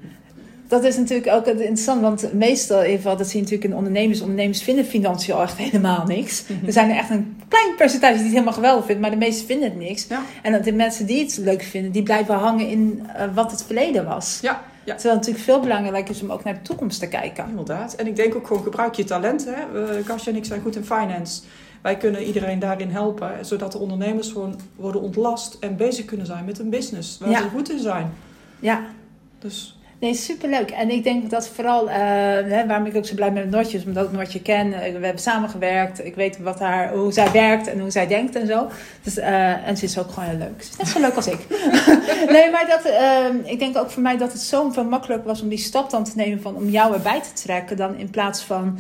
Dat 0.73 0.85
is 0.85 0.97
natuurlijk 0.97 1.31
ook 1.33 1.47
interessant, 1.47 2.01
want 2.01 2.33
meestal, 2.33 2.83
ieder 2.83 2.97
geval, 2.97 3.17
dat 3.17 3.27
zie 3.27 3.37
je 3.37 3.43
natuurlijk 3.43 3.71
in 3.71 3.77
ondernemers. 3.77 4.21
Ondernemers 4.21 4.63
vinden 4.63 4.85
financiën 4.85 5.35
echt 5.37 5.57
helemaal 5.57 6.05
niks. 6.07 6.45
Mhm. 6.47 6.67
Er 6.67 6.73
zijn 6.73 6.91
er 6.91 6.97
echt 6.97 7.11
een 7.11 7.41
klein 7.49 7.75
percentage 7.77 8.15
die 8.15 8.23
het 8.23 8.33
helemaal 8.33 8.53
geweldig 8.53 8.85
vindt, 8.85 9.01
maar 9.01 9.11
de 9.11 9.17
meesten 9.17 9.47
vinden 9.47 9.69
het 9.71 9.79
niks. 9.79 10.07
Ja. 10.09 10.23
En 10.43 10.53
dat 10.53 10.65
de 10.65 10.73
mensen 10.73 11.07
die 11.07 11.23
het 11.25 11.37
leuk 11.37 11.63
vinden, 11.63 11.93
die 11.93 12.03
blijven 12.03 12.35
hangen 12.35 12.69
in 12.69 13.07
eh, 13.17 13.25
wat 13.35 13.51
het 13.51 13.63
verleden 13.65 14.05
was. 14.05 14.39
Ja, 14.43 14.51
ja. 14.85 14.95
Terwijl 14.95 15.15
het 15.17 15.27
natuurlijk 15.27 15.45
veel 15.45 15.61
belangrijker 15.61 16.15
is 16.15 16.23
om 16.23 16.31
ook 16.33 16.45
naar 16.45 16.55
de 16.55 16.63
toekomst 16.63 17.01
te 17.01 17.09
kijken. 17.09 17.45
Inderdaad. 17.49 17.95
En 17.95 18.07
ik 18.07 18.17
denk 18.17 18.35
ook 18.35 18.47
gewoon 18.47 18.63
gebruik 18.63 18.95
je 18.95 19.05
talent. 19.05 19.47
Hè? 19.49 19.81
Uh, 19.97 20.07
Gastje 20.07 20.31
en 20.31 20.37
ik 20.37 20.45
zijn 20.45 20.61
goed 20.61 20.77
in 20.77 20.85
finance. 20.85 21.43
Wij 21.83 21.97
kunnen 21.97 22.23
iedereen 22.23 22.59
daarin 22.59 22.91
helpen, 22.91 23.31
zodat 23.47 23.73
de 23.73 23.79
ondernemers 23.79 24.31
gewoon 24.33 24.61
worden 24.77 25.01
ontlast 25.01 25.57
en 25.61 25.77
bezig 25.77 26.05
kunnen 26.05 26.27
zijn 26.27 26.45
met 26.45 26.59
een 26.59 26.71
business 26.71 27.19
waar 27.19 27.31
Ja. 27.31 27.41
ze 27.43 27.49
goed 27.49 27.71
in 27.71 27.79
zijn. 27.79 28.13
Ja, 28.61 28.81
Dus 29.39 29.77
nee, 30.03 30.15
superleuk. 30.15 30.71
En 30.71 30.91
ik 30.91 31.05
denk 31.05 31.31
dat 31.31 31.49
vooral, 31.49 31.91
eh, 31.91 31.97
waarom 32.67 32.87
ik 32.87 32.97
ook 32.97 33.07
zo 33.07 33.15
blij 33.15 33.33
ben 33.33 33.43
met 33.43 33.51
Noortje 33.51 33.83
omdat 33.87 34.05
ik 34.05 34.13
Noortje 34.13 34.43
ken. 34.43 34.73
Eh, 34.73 34.81
We 34.81 35.05
hebben 35.05 35.23
samengewerkt. 35.23 36.05
Ik 36.05 36.15
weet 36.15 36.39
wat 36.39 36.59
haar, 36.59 36.93
hoe 36.95 37.13
zij 37.13 37.31
werkt 37.31 37.67
en 37.67 37.81
hoe 37.81 37.91
zij 37.91 38.07
denkt 38.07 38.37
en 38.37 38.47
zo. 38.47 38.69
Dus, 39.03 39.19
eh, 39.19 39.69
en 39.69 39.77
ze 39.77 39.85
is 39.85 39.99
ook 39.99 40.11
gewoon 40.11 40.29
heel 40.29 40.39
leuk. 40.39 40.63
Ze 40.63 40.71
is 40.71 40.77
net 40.77 40.89
zo 40.89 41.01
leuk 41.01 41.15
als 41.15 41.27
ik. 41.27 41.47
nee, 42.35 42.51
maar 42.51 42.67
dat, 42.69 42.85
eh, 42.85 43.51
ik 43.53 43.59
denk 43.59 43.77
ook 43.77 43.91
voor 43.91 44.03
mij 44.03 44.17
dat 44.17 44.33
het 44.33 44.41
zo 44.41 44.71
veel 44.71 44.85
makkelijker 44.85 45.27
was 45.27 45.43
om 45.43 45.49
die 45.49 45.59
stap 45.59 45.91
dan 45.91 46.05
te 46.05 46.13
nemen 46.15 46.43
van 46.43 46.57
om 46.57 46.69
jou 46.69 46.95
erbij 46.95 47.21
te 47.21 47.43
trekken, 47.43 47.77
dan 47.77 47.97
in 47.97 48.11
plaats 48.11 48.43
van 48.43 48.79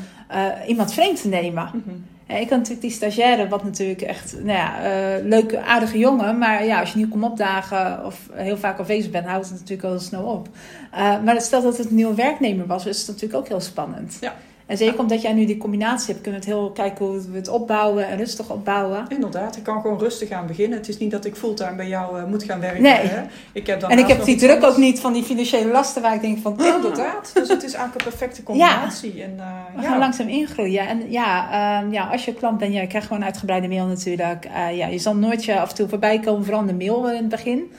iemand 0.66 0.92
vreemd 0.92 1.22
te 1.22 1.28
nemen. 1.28 1.70
mhm. 1.72 2.11
Ik 2.26 2.48
had 2.48 2.50
natuurlijk 2.50 2.80
die 2.80 2.90
stagiaire, 2.90 3.48
wat 3.48 3.64
natuurlijk 3.64 4.00
echt, 4.00 4.32
nou 4.32 4.58
ja, 4.58 4.82
eh, 4.82 5.24
leuke, 5.24 5.60
aardige 5.60 5.98
jongen. 5.98 6.38
Maar 6.38 6.64
ja, 6.64 6.80
als 6.80 6.92
je 6.92 6.98
nieuw 6.98 7.08
komt 7.08 7.24
opdagen 7.24 8.04
of 8.06 8.28
heel 8.32 8.56
vaak 8.56 8.78
afwezig 8.78 9.10
bent, 9.10 9.26
houdt 9.26 9.48
het 9.48 9.58
natuurlijk 9.58 9.88
al 9.88 9.98
snel 9.98 10.24
op. 10.24 10.48
Uh, 10.94 11.22
maar 11.22 11.40
stel 11.40 11.62
dat 11.62 11.78
het 11.78 11.88
een 11.88 11.94
nieuwe 11.94 12.14
werknemer 12.14 12.66
was, 12.66 12.86
is 12.86 13.06
natuurlijk 13.06 13.34
ook 13.34 13.48
heel 13.48 13.60
spannend. 13.60 14.18
Ja. 14.20 14.34
En 14.72 14.78
zeker 14.78 14.98
omdat 14.98 15.22
jij 15.22 15.32
nu 15.32 15.44
die 15.44 15.56
combinatie 15.56 16.06
hebt, 16.06 16.20
kunnen 16.20 16.40
we 16.40 16.46
het 16.46 16.56
heel 16.56 16.70
kijken 16.70 17.06
hoe 17.06 17.20
we 17.30 17.36
het 17.36 17.48
opbouwen 17.48 18.08
en 18.08 18.16
rustig 18.16 18.50
opbouwen. 18.50 19.04
inderdaad, 19.08 19.56
ik 19.56 19.62
kan 19.62 19.80
gewoon 19.80 19.98
rustig 19.98 20.28
gaan 20.28 20.46
beginnen. 20.46 20.78
Het 20.78 20.88
is 20.88 20.98
niet 20.98 21.10
dat 21.10 21.24
ik 21.24 21.36
fulltime 21.36 21.74
bij 21.74 21.88
jou 21.88 22.18
uh, 22.18 22.24
moet 22.24 22.42
gaan 22.42 22.60
werken. 22.60 22.82
Nee. 22.82 22.92
Hè? 22.94 23.22
Ik 23.52 23.66
heb 23.66 23.80
dan 23.80 23.90
En 23.90 23.98
ik 23.98 24.06
heb 24.06 24.24
die 24.24 24.36
druk 24.36 24.50
anders. 24.50 24.72
ook 24.72 24.78
niet 24.78 25.00
van 25.00 25.12
die 25.12 25.22
financiële 25.22 25.70
lasten 25.70 26.02
waar 26.02 26.14
ik 26.14 26.20
denk 26.20 26.38
van... 26.38 26.58
ah, 26.58 26.66
Inderdaad, 26.66 27.30
dus 27.34 27.48
het 27.48 27.62
is 27.62 27.74
eigenlijk 27.74 27.94
een 27.94 28.10
perfecte 28.10 28.42
combinatie. 28.42 29.22
En, 29.22 29.34
uh, 29.36 29.44
we 29.76 29.82
ja. 29.82 29.88
gaan 29.88 29.98
langzaam 29.98 30.28
ingroeien. 30.28 30.88
En 30.88 31.10
ja, 31.10 31.82
um, 31.82 31.92
ja, 31.92 32.06
als 32.06 32.24
je 32.24 32.34
klant 32.34 32.58
bent, 32.58 32.72
ja, 32.72 32.80
je 32.80 32.86
krijgt 32.86 33.06
gewoon 33.06 33.24
uitgebreide 33.24 33.68
mail 33.68 33.86
natuurlijk. 33.86 34.46
Uh, 34.46 34.76
ja, 34.76 34.86
je 34.86 34.98
zal 34.98 35.16
nooit 35.16 35.44
je 35.44 35.60
af 35.60 35.68
en 35.68 35.74
toe 35.74 35.88
voorbij 35.88 36.20
komen, 36.20 36.44
vooral 36.44 36.66
de 36.66 36.74
mail 36.74 37.10
in 37.10 37.16
het 37.16 37.28
begin. 37.28 37.72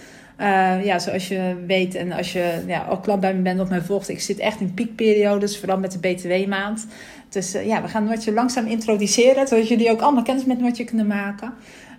Uh, 0.44 0.86
ja, 0.86 1.00
zoals 1.00 1.28
je 1.28 1.56
weet 1.68 1.96
en 1.96 2.12
als 2.12 2.34
je 2.34 2.64
ja, 2.68 2.86
ook 2.90 3.04
klant 3.04 3.22
bij 3.22 3.34
me 3.34 3.42
bent 3.42 3.60
of 3.60 3.70
mij 3.70 3.82
volgt, 3.82 4.10
ik 4.10 4.22
zit 4.22 4.40
echt 4.40 4.60
in 4.60 4.74
piekperiodes, 4.74 5.60
vooral 5.60 5.78
met 5.78 5.92
de 5.92 6.00
BTW-maand. 6.00 6.86
Dus 7.30 7.56
uh, 7.56 7.66
ja, 7.66 7.82
we 7.82 7.88
gaan 7.88 8.04
Noortje 8.04 8.34
langzaam 8.34 8.66
introduceren, 8.66 9.48
zodat 9.48 9.68
jullie 9.68 9.92
ook 9.92 10.02
allemaal 10.02 10.24
kennis 10.24 10.46
met 10.46 10.60
Noortje 10.60 10.84
kunnen 10.84 11.08
maken. 11.08 11.54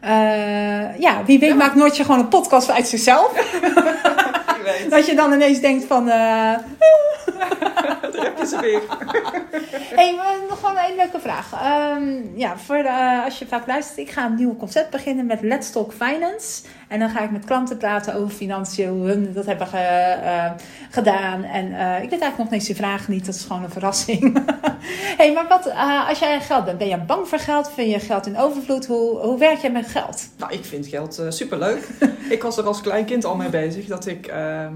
Uh, 0.05 0.99
ja, 0.99 1.25
wie 1.27 1.39
weet 1.39 1.49
ja. 1.49 1.55
maakt 1.55 1.75
Noortje 1.75 2.05
gewoon 2.05 2.21
een 2.21 2.29
podcast 2.29 2.71
uit 2.71 2.89
zichzelf. 2.89 3.33
dat 4.91 5.07
je 5.07 5.15
dan 5.15 5.33
ineens 5.33 5.61
denkt 5.61 5.85
van... 5.85 6.09
Daar 8.13 8.25
heb 8.25 8.39
je 8.39 8.47
ze 8.47 8.61
weer. 8.61 8.83
hey, 10.01 10.15
maar 10.15 10.35
nog 10.49 10.61
wel 10.61 10.71
een 10.71 10.97
leuke 10.97 11.21
vraag. 11.21 11.53
Ehm, 11.53 12.39
ja, 12.39 12.59
voor 12.59 12.77
de, 12.77 13.23
als 13.25 13.39
je 13.39 13.47
vaak 13.47 13.67
luistert, 13.67 13.99
ik 13.99 14.11
ga 14.11 14.27
een 14.27 14.35
nieuw 14.35 14.57
concept 14.57 14.91
beginnen 14.91 15.27
met 15.27 15.43
Let's 15.43 15.71
Talk 15.71 15.93
Finance. 15.93 16.63
En 16.89 16.99
dan 16.99 17.11
ga 17.11 17.21
ik 17.21 17.31
met 17.31 17.45
klanten 17.45 17.77
praten 17.77 18.15
over 18.15 18.35
financiën, 18.35 18.89
hoe 18.89 19.07
hun 19.07 19.33
dat 19.33 19.47
hebben 19.47 19.67
ge, 19.67 19.77
eh, 19.77 20.51
gedaan. 20.91 21.45
En 21.45 21.65
eh, 21.73 22.03
ik 22.03 22.11
weet 22.11 22.21
eigenlijk 22.21 22.39
nog 22.39 22.51
niks, 22.51 22.65
die 22.65 22.77
vragen 22.77 23.13
niet, 23.13 23.27
dat 23.27 23.35
is 23.35 23.45
gewoon 23.45 23.63
een 23.63 23.71
verrassing. 23.71 24.45
hey, 25.19 25.33
maar 25.33 25.49
wat, 25.49 25.67
eh, 25.67 26.09
als 26.09 26.19
jij 26.19 26.41
geld 26.41 26.65
bent, 26.65 26.79
ben 26.79 26.89
je 26.89 26.99
bang 26.99 27.29
voor 27.29 27.39
geld? 27.39 27.71
Vind 27.75 27.91
je 27.91 28.01
geld 28.01 28.27
in 28.27 28.39
overvloed? 28.39 28.87
Hoe, 28.87 29.19
hoe 29.19 29.39
werk 29.39 29.59
jij 29.59 29.71
met 29.71 29.87
geld? 29.87 30.29
Nou, 30.37 30.53
ik 30.53 30.65
vind 30.65 30.87
geld 30.87 31.23
superleuk. 31.29 31.89
ik 32.29 32.43
was 32.43 32.57
er 32.57 32.65
als 32.65 32.81
klein 32.81 33.05
kind 33.05 33.25
al 33.25 33.37
mee 33.37 33.49
bezig 33.49 33.87
dat 33.87 34.07
ik 34.07 34.27
ehm, 34.27 34.73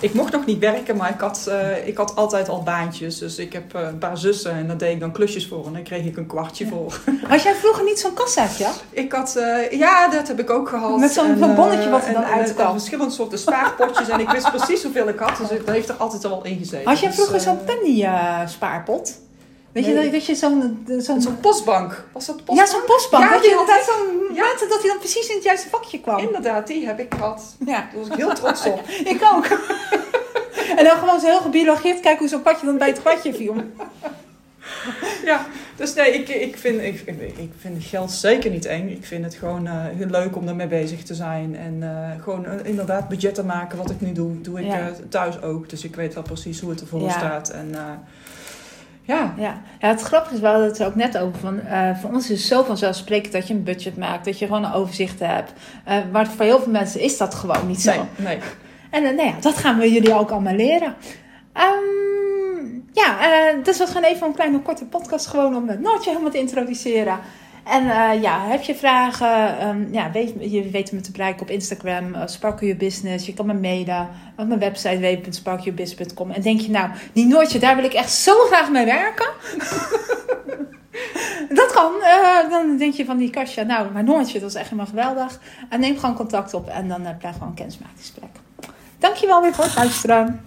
ik 0.00 0.14
mocht 0.14 0.32
nog 0.32 0.46
niet 0.46 0.58
werken, 0.58 0.96
maar 0.96 1.10
ik 1.10 1.20
had, 1.20 1.46
uh, 1.48 1.86
ik 1.86 1.96
had 1.96 2.16
altijd 2.16 2.48
al 2.48 2.62
baantjes. 2.62 3.18
Dus 3.18 3.38
ik 3.38 3.52
heb 3.52 3.76
uh, 3.76 3.82
een 3.82 3.98
paar 3.98 4.18
zussen 4.18 4.52
en 4.52 4.66
daar 4.66 4.76
deed 4.76 4.92
ik 4.92 5.00
dan 5.00 5.12
klusjes 5.12 5.46
voor. 5.46 5.66
En 5.66 5.72
dan 5.72 5.82
kreeg 5.82 6.04
ik 6.04 6.16
een 6.16 6.26
kwartje 6.26 6.64
ja. 6.64 6.70
voor. 6.70 7.00
Had 7.28 7.42
jij 7.42 7.54
vroeger 7.54 7.84
niet 7.84 7.98
zo'n 7.98 8.14
kassaatje? 8.14 8.66
Ik 8.90 9.12
had, 9.12 9.34
uh, 9.38 9.70
ja, 9.70 10.08
dat 10.08 10.28
heb 10.28 10.40
ik 10.40 10.50
ook 10.50 10.68
gehad. 10.68 10.98
Met 10.98 11.10
zo'n 11.10 11.38
bonnetje 11.38 11.90
wat 11.90 12.06
er 12.06 12.12
dan 12.12 12.24
uitkwam. 12.24 12.72
verschillende 12.72 13.12
soorten 13.12 13.38
spaarpotjes. 13.38 14.08
en 14.08 14.20
ik 14.20 14.28
wist 14.28 14.50
precies 14.50 14.82
hoeveel 14.82 15.08
ik 15.08 15.18
had. 15.18 15.36
Dus 15.36 15.48
dat 15.48 15.74
heeft 15.74 15.88
er 15.88 15.94
altijd 15.94 16.24
al 16.24 16.44
in 16.44 16.58
gezeten. 16.58 16.88
Had 16.88 17.00
jij 17.00 17.12
vroeger 17.12 17.34
dus, 17.34 17.42
zo'n 17.42 17.64
penny 17.64 18.08
spaarpot? 18.46 19.24
Weet 19.76 19.84
je, 19.84 20.10
dat 20.10 20.26
je 20.26 20.34
zo'n... 20.34 20.86
Zo'n 20.98 21.20
zo 21.20 21.30
postbank. 21.40 22.04
Was 22.12 22.26
dat 22.26 22.36
postbank? 22.36 22.58
Ja, 22.58 22.66
zo'n 22.66 22.84
postbank. 22.86 23.24
Ja, 23.24 23.30
dat 23.30 23.44
je 23.44 23.50
inderdaad 23.50 23.84
zo'n... 23.84 24.25
Ja. 24.36 24.66
dat 24.68 24.80
hij 24.80 24.88
dan 24.88 24.98
precies 24.98 25.28
in 25.28 25.34
het 25.34 25.44
juiste 25.44 25.68
vakje 25.68 26.00
kwam. 26.00 26.18
Inderdaad, 26.18 26.66
die 26.66 26.86
heb 26.86 26.98
ik 26.98 27.14
gehad. 27.14 27.56
Ja. 27.66 27.66
Daar 27.66 27.90
was 27.94 28.06
ik 28.06 28.14
heel 28.14 28.34
trots 28.34 28.66
op. 28.66 28.80
ik 29.14 29.22
ook. 29.34 29.46
En 30.76 30.84
dan 30.84 30.96
gewoon 30.96 31.20
zo 31.20 31.26
heel 31.26 31.40
gebiologeerd 31.40 32.00
kijken 32.00 32.18
hoe 32.18 32.28
zo'n 32.28 32.42
padje 32.42 32.66
dan 32.66 32.78
bij 32.78 32.88
het 32.88 33.02
padje 33.02 33.34
viel. 33.34 33.54
Ja, 35.24 35.46
dus 35.76 35.94
nee, 35.94 36.12
ik, 36.12 36.28
ik, 36.28 36.56
vind, 36.56 36.80
ik, 36.80 37.02
ik 37.36 37.52
vind 37.58 37.84
geld 37.84 38.10
zeker 38.10 38.50
niet 38.50 38.64
eng. 38.64 38.88
Ik 38.88 39.04
vind 39.04 39.24
het 39.24 39.34
gewoon 39.34 39.66
uh, 39.66 39.72
heel 39.74 40.06
leuk 40.06 40.36
om 40.36 40.48
ermee 40.48 40.66
bezig 40.66 41.02
te 41.02 41.14
zijn. 41.14 41.56
En 41.56 41.74
uh, 41.74 42.22
gewoon 42.22 42.44
uh, 42.44 42.52
inderdaad 42.62 43.08
budgetten 43.08 43.46
maken. 43.46 43.78
Wat 43.78 43.90
ik 43.90 44.00
nu 44.00 44.12
doe, 44.12 44.40
doe 44.40 44.60
ik 44.60 44.66
ja. 44.66 44.92
thuis 45.08 45.42
ook. 45.42 45.68
Dus 45.68 45.84
ik 45.84 45.96
weet 45.96 46.14
wel 46.14 46.22
precies 46.22 46.60
hoe 46.60 46.70
het 46.70 46.80
ervoor 46.80 47.00
ja. 47.00 47.10
staat. 47.10 47.48
En 47.48 47.74
ja. 49.06 49.34
Ja. 49.36 49.60
ja, 49.80 49.88
het 49.88 50.02
grappige 50.02 50.34
is, 50.34 50.40
we 50.40 50.46
hadden 50.46 50.66
het 50.66 50.78
er 50.78 50.86
ook 50.86 50.94
net 50.94 51.18
over. 51.18 51.40
Van, 51.40 51.60
voor 52.00 52.10
ons 52.10 52.30
is 52.30 52.38
het 52.38 52.48
zo 52.48 52.62
vanzelfsprekend 52.62 53.32
dat 53.32 53.48
je 53.48 53.54
een 53.54 53.62
budget 53.62 53.96
maakt. 53.96 54.24
Dat 54.24 54.38
je 54.38 54.46
gewoon 54.46 54.64
een 54.64 54.72
overzicht 54.72 55.20
hebt. 55.20 55.52
maar 56.12 56.26
voor 56.26 56.44
heel 56.44 56.60
veel 56.60 56.72
mensen 56.72 57.00
is 57.00 57.16
dat 57.16 57.34
gewoon 57.34 57.66
niet 57.66 57.80
zo. 57.80 57.90
Nee, 57.90 58.06
nee. 58.16 58.38
En 58.90 59.02
uh, 59.02 59.10
nou 59.10 59.28
ja, 59.28 59.34
dat 59.40 59.56
gaan 59.56 59.78
we 59.78 59.92
jullie 59.92 60.14
ook 60.14 60.30
allemaal 60.30 60.54
leren. 60.54 60.94
Um, 61.54 62.84
ja, 62.92 63.18
dus 63.62 63.78
was 63.78 63.88
gewoon 63.90 64.10
even 64.10 64.26
een 64.26 64.34
kleine 64.34 64.60
korte 64.60 64.84
podcast 64.84 65.26
gewoon 65.26 65.56
om 65.56 65.68
het 65.68 65.80
Noortje 65.80 66.10
helemaal 66.10 66.30
te 66.30 66.38
introduceren. 66.38 67.18
En 67.66 67.84
uh, 67.84 68.22
ja, 68.22 68.46
heb 68.46 68.62
je 68.62 68.74
vragen? 68.74 69.66
Um, 69.68 69.88
ja, 69.92 70.10
weet, 70.10 70.32
je 70.40 70.70
weet 70.70 70.92
me 70.92 71.00
te 71.00 71.10
bereiken 71.10 71.42
op 71.42 71.50
Instagram, 71.50 72.14
uh, 72.14 72.22
Sparkle 72.26 72.66
Your 72.66 72.82
Business. 72.82 73.26
Je 73.26 73.34
kan 73.34 73.46
me 73.46 73.54
mailen 73.54 74.08
op 74.36 74.46
mijn 74.46 74.60
website 74.60 74.98
www.sparkleyourbusiness.com. 74.98 76.30
En 76.30 76.42
denk 76.42 76.60
je 76.60 76.70
nou, 76.70 76.90
die 77.12 77.26
Noortje, 77.26 77.58
daar 77.58 77.76
wil 77.76 77.84
ik 77.84 77.92
echt 77.92 78.12
zo 78.12 78.32
graag 78.46 78.70
mee 78.70 78.84
werken. 78.84 79.26
dat 81.58 81.72
kan. 81.72 81.92
Uh, 82.00 82.50
dan 82.50 82.76
denk 82.76 82.94
je 82.94 83.04
van 83.04 83.16
die 83.16 83.30
kastje, 83.30 83.64
nou, 83.64 83.92
maar 83.92 84.04
Noortje, 84.04 84.40
dat 84.40 84.48
is 84.48 84.54
echt 84.56 84.70
helemaal 84.70 84.86
geweldig. 84.86 85.40
En 85.68 85.80
neem 85.80 85.98
gewoon 85.98 86.14
contact 86.14 86.54
op 86.54 86.68
en 86.68 86.88
dan 86.88 87.00
uh, 87.00 87.08
gewoon 87.20 87.48
een 87.48 87.54
kennismakingsgesprek. 87.54 88.30
Dankjewel 88.98 89.42
weer 89.42 89.54
voor 89.54 89.64
het 89.64 89.76
luisteren. 89.76 90.40